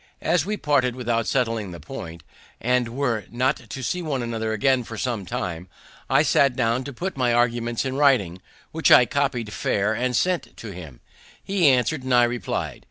As 0.23 0.47
we 0.47 0.57
parted 0.57 0.95
without 0.95 1.27
settling 1.27 1.69
the 1.69 1.79
point, 1.79 2.23
and 2.59 2.87
were 2.97 3.25
not 3.29 3.57
to 3.69 3.83
see 3.83 4.01
one 4.01 4.23
another 4.23 4.51
again 4.51 4.83
for 4.83 4.97
some 4.97 5.27
time, 5.27 5.67
I 6.09 6.23
sat 6.23 6.55
down 6.55 6.83
to 6.85 6.91
put 6.91 7.15
my 7.17 7.31
arguments 7.31 7.85
in 7.85 7.95
writing, 7.95 8.41
which 8.71 8.89
I 8.89 9.05
copied 9.05 9.53
fair 9.53 9.93
and 9.93 10.15
sent 10.15 10.57
to 10.57 10.71
him. 10.71 11.01
He 11.43 11.67
answered, 11.67 12.01
and 12.01 12.15
I 12.15 12.23
replied. 12.23 12.79